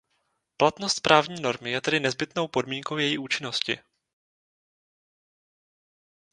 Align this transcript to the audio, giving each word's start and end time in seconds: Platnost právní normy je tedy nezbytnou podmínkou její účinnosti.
Platnost 0.57 0.99
právní 1.01 1.41
normy 1.41 1.71
je 1.71 1.81
tedy 1.81 1.99
nezbytnou 1.99 2.47
podmínkou 2.47 2.97
její 2.97 3.17
účinnosti. 3.17 3.79